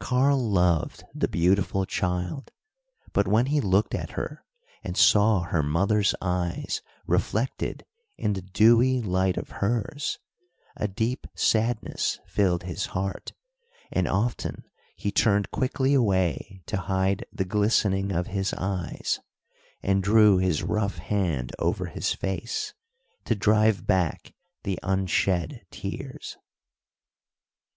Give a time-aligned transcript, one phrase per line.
[0.00, 2.50] Karl loved the beautiful child;
[3.12, 4.44] but when he looked at her,
[4.82, 7.86] and saw her mother's eyes reflected
[8.18, 10.18] in the dewy light of hers,
[10.74, 13.32] a deep sadness filled his heart,
[13.92, 14.64] and often
[14.96, 19.20] he turned quickly away to hide the glistening of his eyes,
[19.84, 22.74] and drew his rough hand over his face
[23.24, 24.34] to drive back
[24.64, 26.36] the unshed tears.